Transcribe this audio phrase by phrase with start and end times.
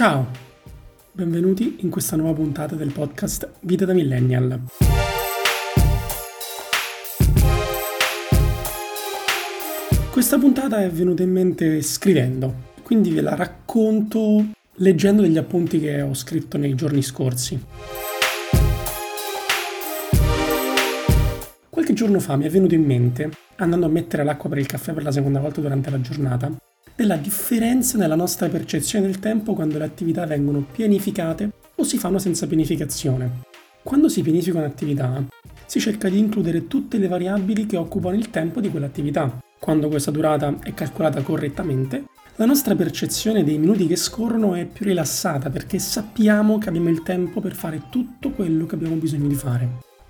[0.00, 0.26] Ciao,
[1.12, 4.58] benvenuti in questa nuova puntata del podcast Vita da Millennial.
[10.10, 14.42] Questa puntata è venuta in mente scrivendo, quindi ve la racconto
[14.76, 17.62] leggendo degli appunti che ho scritto nei giorni scorsi.
[21.68, 24.94] Qualche giorno fa mi è venuto in mente, andando a mettere l'acqua per il caffè
[24.94, 26.50] per la seconda volta durante la giornata,
[27.00, 32.18] della differenza nella nostra percezione del tempo quando le attività vengono pianificate o si fanno
[32.18, 33.44] senza pianificazione.
[33.82, 35.24] Quando si pianifica un'attività,
[35.64, 39.38] si cerca di includere tutte le variabili che occupano il tempo di quell'attività.
[39.58, 42.04] Quando questa durata è calcolata correttamente,
[42.36, 47.02] la nostra percezione dei minuti che scorrono è più rilassata perché sappiamo che abbiamo il
[47.02, 49.68] tempo per fare tutto quello che abbiamo bisogno di fare.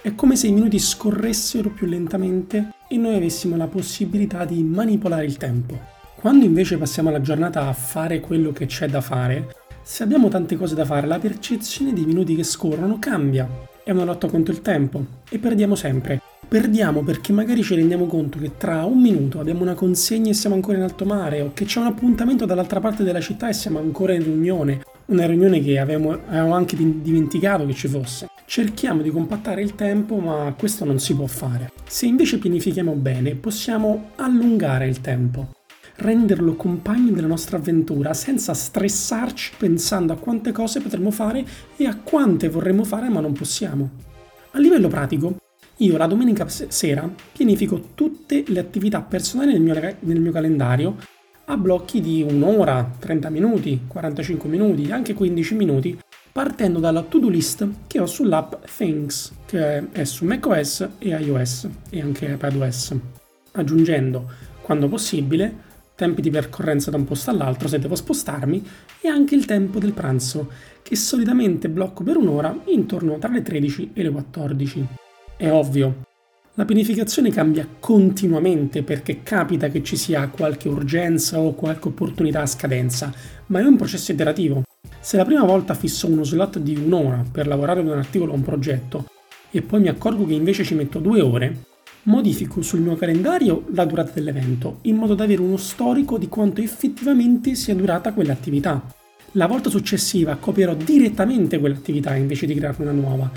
[0.00, 5.24] È come se i minuti scorressero più lentamente e noi avessimo la possibilità di manipolare
[5.24, 6.00] il tempo.
[6.22, 10.56] Quando invece passiamo la giornata a fare quello che c'è da fare, se abbiamo tante
[10.56, 13.48] cose da fare, la percezione dei minuti che scorrono cambia.
[13.82, 16.20] È una lotta contro il tempo e perdiamo sempre.
[16.46, 20.54] Perdiamo perché magari ci rendiamo conto che tra un minuto abbiamo una consegna e siamo
[20.54, 23.80] ancora in alto mare, o che c'è un appuntamento dall'altra parte della città e siamo
[23.80, 28.28] ancora in riunione, una riunione che avevamo, avevamo anche dimenticato che ci fosse.
[28.46, 31.72] Cerchiamo di compattare il tempo, ma questo non si può fare.
[31.84, 35.48] Se invece pianifichiamo bene, possiamo allungare il tempo
[35.96, 41.44] renderlo compagno della nostra avventura senza stressarci pensando a quante cose potremmo fare
[41.76, 43.90] e a quante vorremmo fare ma non possiamo.
[44.52, 45.36] A livello pratico,
[45.76, 50.96] io la domenica sera pianifico tutte le attività personali nel mio, nel mio calendario
[51.46, 55.98] a blocchi di un'ora, 30 minuti, 45 minuti, anche 15 minuti,
[56.30, 62.00] partendo dalla to-do list che ho sull'app Things, che è su macOS e iOS e
[62.00, 62.96] anche iPadOS,
[63.52, 64.30] aggiungendo,
[64.62, 65.70] quando possibile,
[66.02, 68.66] tempi di percorrenza da un posto all'altro se devo spostarmi
[69.00, 70.50] e anche il tempo del pranzo,
[70.82, 74.86] che solitamente blocco per un'ora intorno tra le 13 e le 14.
[75.36, 76.02] È ovvio,
[76.54, 82.46] la pianificazione cambia continuamente perché capita che ci sia qualche urgenza o qualche opportunità a
[82.46, 83.12] scadenza,
[83.46, 84.64] ma è un processo iterativo.
[84.98, 88.34] Se la prima volta fisso uno slot di un'ora per lavorare ad un articolo o
[88.34, 89.06] un progetto
[89.52, 91.70] e poi mi accorgo che invece ci metto due ore,
[92.04, 96.60] modifico sul mio calendario la durata dell'evento in modo da avere uno storico di quanto
[96.60, 98.82] effettivamente sia durata quell'attività.
[99.32, 103.30] La volta successiva copierò direttamente quell'attività invece di crearne una nuova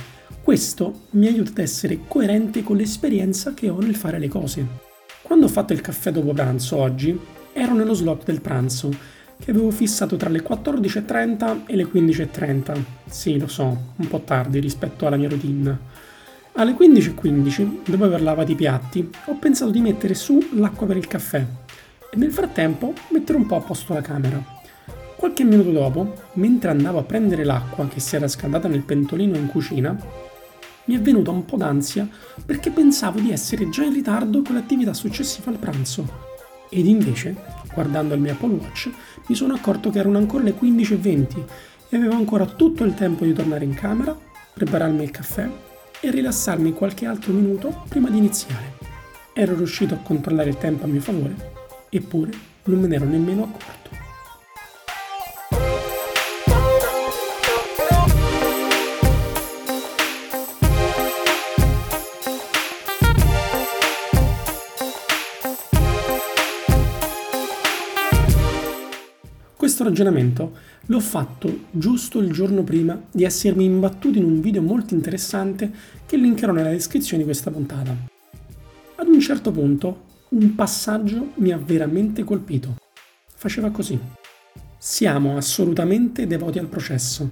[0.45, 4.63] questo mi aiuta ad essere coerente con l'esperienza che ho nel fare le cose.
[5.23, 7.19] Quando ho fatto il caffè dopo pranzo oggi,
[7.51, 8.93] ero nello slot del pranzo,
[9.39, 12.79] che avevo fissato tra le 14.30 e le 15.30.
[13.09, 15.79] Sì, lo so, un po' tardi rispetto alla mia routine.
[16.57, 21.05] Alle 15.15, dopo aver lavato i piatti, ho pensato di mettere su l'acqua per il
[21.05, 21.45] caffè
[22.09, 24.41] e nel frattempo mettere un po' a posto la camera.
[25.17, 29.47] Qualche minuto dopo, mentre andavo a prendere l'acqua che si era scaldata nel pentolino in
[29.47, 29.99] cucina,
[30.85, 32.07] mi è venuta un po' d'ansia
[32.45, 36.07] perché pensavo di essere già in ritardo con l'attività successiva al pranzo.
[36.69, 37.35] Ed invece,
[37.73, 38.89] guardando il mio Apple Watch,
[39.27, 41.43] mi sono accorto che erano ancora le 15.20
[41.89, 44.17] e avevo ancora tutto il tempo di tornare in camera,
[44.53, 45.49] prepararmi il caffè
[46.05, 48.73] e rilassarmi qualche altro minuto prima di iniziare.
[49.33, 51.35] Ero riuscito a controllare il tempo a mio favore,
[51.89, 52.31] eppure
[52.65, 54.04] non me ne ero nemmeno accorto.
[69.85, 70.53] Ragionamento
[70.87, 75.71] l'ho fatto giusto il giorno prima di essermi imbattuto in un video molto interessante
[76.05, 77.95] che linkerò nella descrizione di questa puntata.
[78.95, 82.75] Ad un certo punto un passaggio mi ha veramente colpito.
[83.35, 83.97] Faceva così.
[84.77, 87.31] Siamo assolutamente devoti al processo.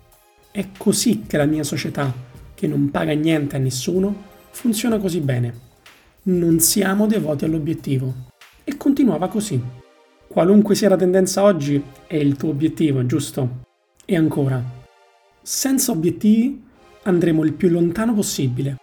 [0.52, 2.14] È così che la mia società,
[2.54, 5.72] che non paga niente a nessuno, funziona così bene.
[6.24, 8.32] Non siamo devoti all'obiettivo.
[8.64, 9.83] E continuava così.
[10.34, 13.60] Qualunque sia la tendenza oggi, è il tuo obiettivo, giusto?
[14.04, 14.60] E ancora,
[15.44, 16.60] senza obiettivi
[17.04, 18.78] andremo il più lontano possibile.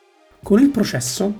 [0.45, 1.35] Con il processo,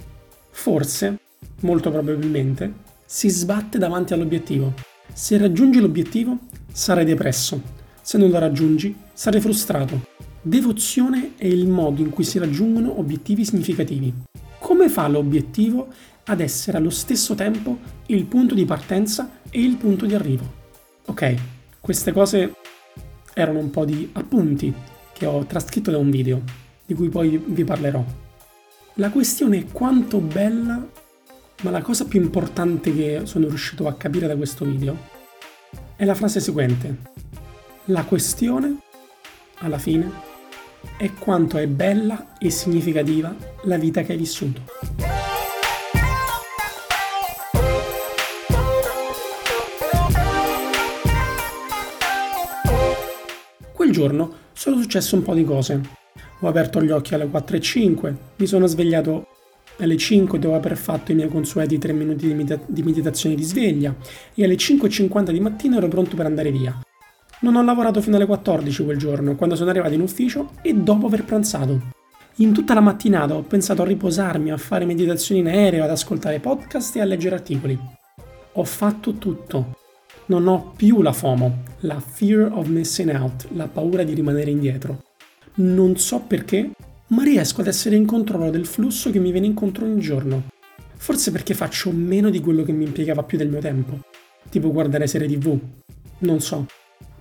[0.51, 1.17] forse,
[1.61, 2.73] molto probabilmente,
[3.07, 4.75] si sbatte davanti all'obiettivo.
[5.13, 6.37] Se raggiungi l'obiettivo,
[6.73, 7.63] sarai depresso.
[8.03, 10.09] Se non lo raggiungi, sarai frustrato.
[10.43, 14.13] Devozione è il modo in cui si raggiungono obiettivi significativi.
[14.59, 15.89] Come fa l'obiettivo
[16.25, 20.59] ad essere allo stesso tempo il punto di partenza e il punto di arrivo.
[21.07, 21.35] Ok,
[21.81, 22.55] queste cose
[23.35, 24.73] erano un po' di appunti
[25.13, 26.41] che ho trascritto da un video,
[26.85, 28.05] di cui poi vi parlerò.
[28.95, 30.87] La questione è quanto bella,
[31.63, 34.97] ma la cosa più importante che sono riuscito a capire da questo video
[35.97, 36.99] è la frase seguente.
[37.87, 38.79] La questione,
[39.59, 40.11] alla fine,
[40.97, 43.35] è quanto è bella e significativa
[43.65, 45.10] la vita che hai vissuto.
[53.91, 55.81] Quel giorno sono successe un po' di cose.
[56.43, 59.27] Ho aperto gli occhi alle 4.05, mi sono svegliato
[59.79, 63.43] alle 5 dopo aver fatto i miei consueti 3 minuti di, medita- di meditazione di
[63.43, 63.93] sveglia
[64.33, 66.81] e alle 5.50 di mattina ero pronto per andare via.
[67.41, 71.07] Non ho lavorato fino alle 14 quel giorno, quando sono arrivato in ufficio e dopo
[71.07, 71.81] aver pranzato.
[72.37, 76.39] In tutta la mattinata ho pensato a riposarmi, a fare meditazioni in aereo, ad ascoltare
[76.39, 77.77] podcast e a leggere articoli.
[78.53, 79.79] Ho fatto tutto.
[80.27, 85.05] Non ho più la FOMO, la fear of missing out, la paura di rimanere indietro.
[85.55, 86.71] Non so perché,
[87.09, 90.49] ma riesco ad essere in controllo del flusso che mi viene incontro ogni giorno.
[90.95, 94.01] Forse perché faccio meno di quello che mi impiegava più del mio tempo,
[94.51, 95.59] tipo guardare serie tv.
[96.19, 96.67] Non so.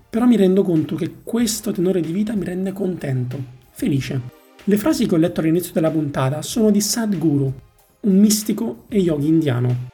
[0.10, 3.42] Però mi rendo conto che questo tenore di vita mi rende contento,
[3.72, 4.38] felice.
[4.66, 7.54] Le frasi che ho letto all'inizio della puntata sono di Sadhguru,
[8.02, 9.88] un mistico e yogi indiano.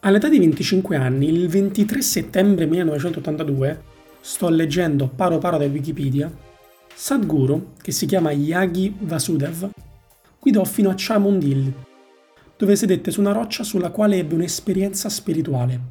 [0.00, 3.92] All'età di 25 anni, il 23 settembre 1982,
[4.26, 6.32] sto leggendo paro paro da Wikipedia,
[6.94, 9.68] Sadhguru, che si chiama Yagi Vasudev,
[10.40, 11.70] guidò fino a Chamundil,
[12.56, 15.90] dove sedette su una roccia sulla quale ebbe un'esperienza spirituale.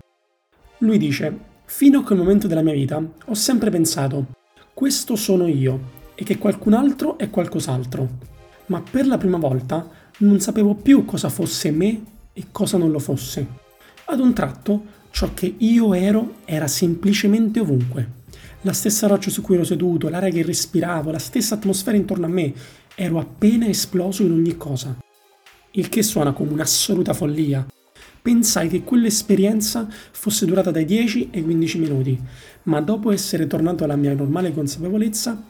[0.79, 4.25] Lui dice, fino a quel momento della mia vita ho sempre pensato,
[4.73, 8.09] questo sono io e che qualcun altro è qualcos'altro,
[8.65, 9.87] ma per la prima volta
[10.19, 12.03] non sapevo più cosa fosse me
[12.33, 13.45] e cosa non lo fosse.
[14.05, 18.21] Ad un tratto ciò che io ero era semplicemente ovunque
[18.63, 22.29] la stessa roccia su cui ero seduto, l'aria che respiravo, la stessa atmosfera intorno a
[22.29, 22.53] me,
[22.95, 24.97] ero appena esploso in ogni cosa.
[25.71, 27.65] Il che suona come un'assoluta follia.
[28.21, 32.19] Pensai che quell'esperienza fosse durata dai 10 ai 15 minuti,
[32.63, 35.49] ma dopo essere tornato alla mia normale consapevolezza,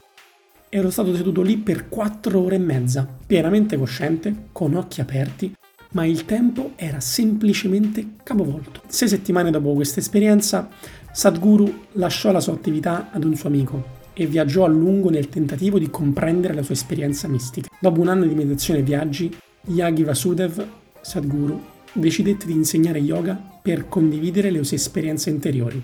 [0.69, 5.53] ero stato seduto lì per 4 ore e mezza, pienamente cosciente, con occhi aperti,
[5.91, 8.81] ma il tempo era semplicemente capovolto.
[8.87, 10.67] Sei settimane dopo questa esperienza,
[11.15, 15.77] Sadhguru lasciò la sua attività ad un suo amico e viaggiò a lungo nel tentativo
[15.77, 17.69] di comprendere la sua esperienza mistica.
[17.79, 19.31] Dopo un anno di meditazione e viaggi,
[19.65, 20.65] Yagi Vasudev,
[21.01, 21.61] Sadhguru,
[21.93, 25.79] decidette di insegnare yoga per condividere le sue esperienze interiori.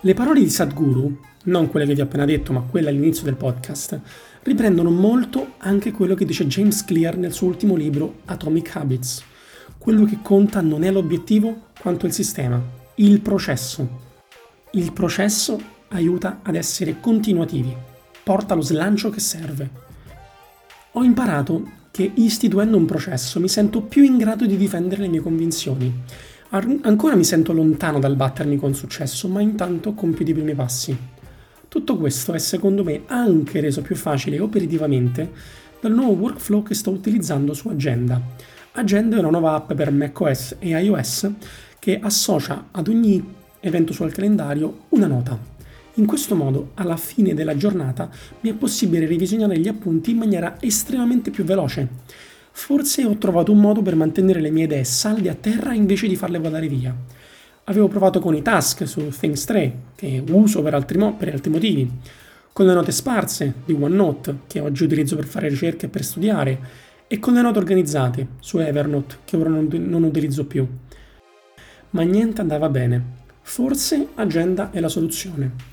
[0.00, 3.36] Le parole di Sadhguru, non quelle che vi ho appena detto, ma quelle all'inizio del
[3.36, 4.00] podcast,
[4.42, 9.22] riprendono molto anche quello che dice James Clear nel suo ultimo libro Atomic Habits.
[9.78, 12.60] Quello che conta non è l'obiettivo quanto il sistema,
[12.96, 14.10] il processo.
[14.74, 17.76] Il processo aiuta ad essere continuativi,
[18.22, 19.70] porta lo slancio che serve.
[20.92, 25.20] Ho imparato che istituendo un processo mi sento più in grado di difendere le mie
[25.20, 25.92] convinzioni.
[26.48, 30.96] Ar- ancora mi sento lontano dal battermi con successo, ma intanto compio i primi passi.
[31.68, 35.30] Tutto questo è secondo me anche reso più facile operativamente
[35.82, 38.18] dal nuovo workflow che sto utilizzando su Agenda.
[38.72, 41.30] Agenda è una nuova app per macOS e iOS
[41.78, 45.38] che associa ad ogni evento sul calendario, una nota.
[45.94, 48.10] In questo modo, alla fine della giornata,
[48.40, 51.88] mi è possibile revisionare gli appunti in maniera estremamente più veloce.
[52.50, 56.16] Forse ho trovato un modo per mantenere le mie idee salde a terra invece di
[56.16, 56.94] farle volare via.
[57.64, 61.50] Avevo provato con i task su Things 3, che uso per altri, mo- per altri
[61.50, 61.90] motivi,
[62.52, 66.58] con le note sparse di OneNote, che oggi utilizzo per fare ricerche e per studiare,
[67.06, 70.66] e con le note organizzate su Evernote, che ora non, non utilizzo più.
[71.90, 73.20] Ma niente andava bene.
[73.42, 75.70] Forse Agenda è la soluzione.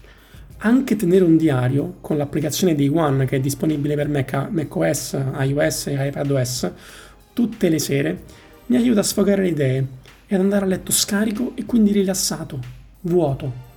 [0.58, 5.88] Anche tenere un diario con l'applicazione Day One che è disponibile per Mac, macOS, iOS
[5.88, 6.72] e iPadOS
[7.40, 8.24] tutte le sere
[8.66, 9.88] mi aiuta a sfogare le idee
[10.28, 12.60] e ad andare a letto scarico e quindi rilassato,
[13.02, 13.68] vuoto.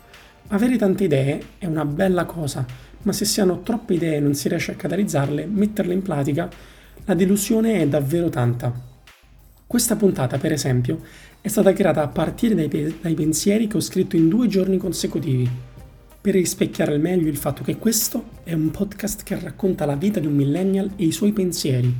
[0.48, 2.66] Avere tante idee è una bella cosa,
[3.02, 6.50] ma se si hanno troppe idee e non si riesce a catalizzarle, metterle in pratica,
[7.04, 8.90] la delusione è davvero tanta.
[9.72, 11.00] Questa puntata, per esempio,
[11.40, 14.76] è stata creata a partire dai, pe- dai pensieri che ho scritto in due giorni
[14.76, 15.48] consecutivi,
[16.20, 20.20] per rispecchiare al meglio il fatto che questo è un podcast che racconta la vita
[20.20, 21.90] di un millennial e i suoi pensieri.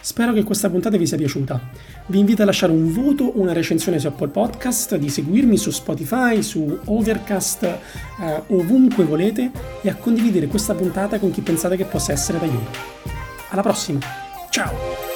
[0.00, 1.60] Spero che questa puntata vi sia piaciuta.
[2.06, 6.42] Vi invito a lasciare un voto una recensione su Apple Podcast, di seguirmi su Spotify,
[6.42, 7.78] su Overcast, eh,
[8.48, 12.78] ovunque volete e a condividere questa puntata con chi pensate che possa essere d'aiuto.
[13.50, 14.00] Alla prossima!
[14.50, 15.07] Ciao!